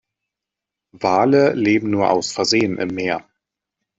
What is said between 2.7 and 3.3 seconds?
im Meer.